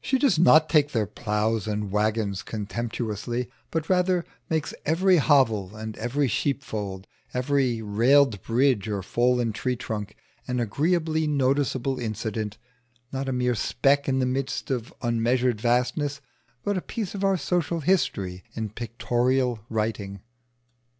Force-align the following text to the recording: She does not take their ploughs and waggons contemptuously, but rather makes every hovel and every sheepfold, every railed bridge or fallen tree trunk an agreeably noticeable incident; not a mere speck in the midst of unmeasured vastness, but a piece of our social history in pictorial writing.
She 0.00 0.20
does 0.20 0.38
not 0.38 0.68
take 0.68 0.92
their 0.92 1.04
ploughs 1.04 1.66
and 1.66 1.90
waggons 1.90 2.44
contemptuously, 2.44 3.50
but 3.72 3.88
rather 3.88 4.24
makes 4.48 4.72
every 4.86 5.16
hovel 5.16 5.74
and 5.74 5.96
every 5.96 6.28
sheepfold, 6.28 7.08
every 7.34 7.82
railed 7.82 8.40
bridge 8.44 8.86
or 8.86 9.02
fallen 9.02 9.52
tree 9.52 9.74
trunk 9.74 10.14
an 10.46 10.60
agreeably 10.60 11.26
noticeable 11.26 11.98
incident; 11.98 12.56
not 13.10 13.28
a 13.28 13.32
mere 13.32 13.56
speck 13.56 14.08
in 14.08 14.20
the 14.20 14.26
midst 14.26 14.70
of 14.70 14.94
unmeasured 15.02 15.60
vastness, 15.60 16.20
but 16.62 16.76
a 16.78 16.80
piece 16.80 17.16
of 17.16 17.24
our 17.24 17.36
social 17.36 17.80
history 17.80 18.44
in 18.54 18.68
pictorial 18.70 19.58
writing. 19.68 20.20